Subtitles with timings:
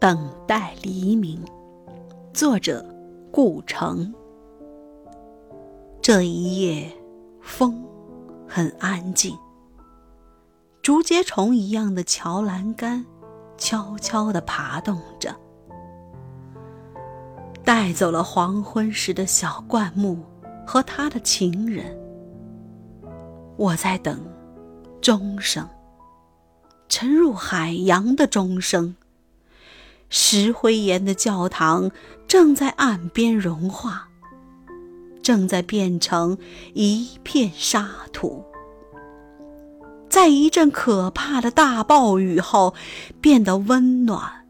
[0.00, 1.44] 等待黎明。
[2.32, 2.84] 作者：
[3.32, 4.14] 顾城。
[6.00, 6.92] 这一夜，
[7.40, 7.84] 风
[8.46, 9.36] 很安静。
[10.82, 13.04] 竹节虫一样的桥栏杆，
[13.56, 15.34] 悄悄地爬动着，
[17.64, 20.22] 带走了黄昏时的小灌木
[20.64, 21.98] 和他的情人。
[23.56, 24.24] 我在等
[25.00, 25.68] 钟声，
[26.88, 28.94] 沉入海洋的钟声。
[30.10, 31.90] 石灰岩的教堂
[32.26, 34.08] 正在岸边融化，
[35.22, 36.38] 正在变成
[36.74, 38.44] 一片沙土。
[40.08, 42.74] 在一阵可怕的大暴雨后，
[43.20, 44.46] 变得温暖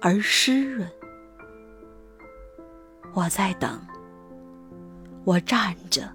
[0.00, 0.86] 而湿润。
[3.14, 3.80] 我在等，
[5.24, 6.10] 我站着，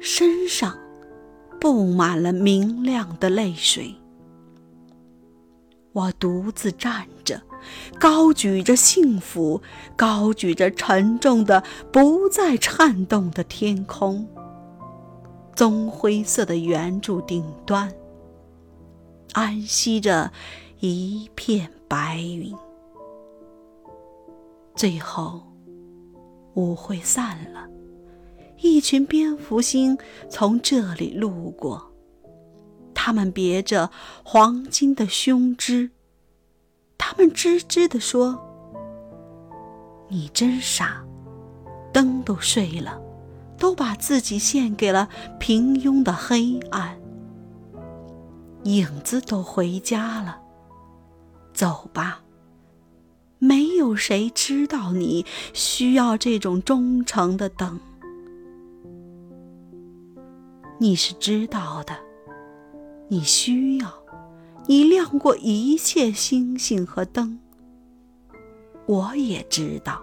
[0.00, 0.76] 身上
[1.60, 3.94] 布满了明亮的泪水。
[5.96, 7.40] 我独自站着，
[7.98, 9.62] 高举着幸福，
[9.96, 14.28] 高举着沉重的、不再颤动的天空。
[15.54, 17.90] 棕灰色的圆柱顶端，
[19.32, 20.30] 安息着
[20.80, 22.54] 一片白云。
[24.74, 25.40] 最后，
[26.52, 27.66] 舞会散了，
[28.60, 29.96] 一群蝙蝠星
[30.28, 31.90] 从这里路过。
[32.92, 33.90] 它们别着
[34.24, 35.90] 黄金的胸枝，
[37.08, 38.36] 他们吱吱地说
[40.10, 41.04] ：“你真傻，
[41.92, 43.00] 灯都睡了。”
[43.56, 47.00] 都把自己献给了平庸的黑暗，
[48.64, 50.40] 影子都回家了。
[51.54, 52.22] 走吧，
[53.38, 57.80] 没有谁知道你需要这种忠诚的等。
[60.78, 61.96] 你是知道的，
[63.08, 63.90] 你需要，
[64.66, 67.38] 你亮过一切星星和灯。
[68.86, 70.02] 我也知道。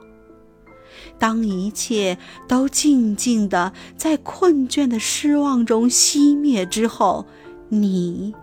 [1.18, 2.18] 当一切
[2.48, 7.26] 都静静的在困倦的失望中熄灭之后，
[7.70, 8.34] 你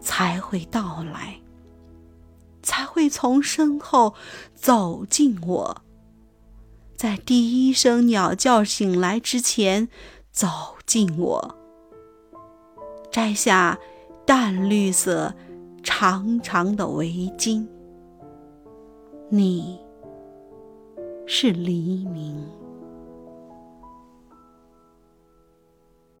[0.00, 1.40] 才会到来，
[2.62, 4.14] 才会从身后
[4.54, 5.82] 走近我，
[6.96, 9.88] 在第一声鸟叫醒来之前
[10.30, 10.48] 走
[10.84, 11.56] 近我，
[13.10, 13.78] 摘下
[14.34, 15.34] 淡绿色
[15.82, 17.66] 长长的围巾。
[19.28, 19.78] 你。
[21.26, 22.61] 是黎明。